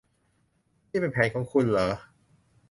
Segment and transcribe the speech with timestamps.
[0.91, 1.87] นี่เป็นแผนของคุณหรอ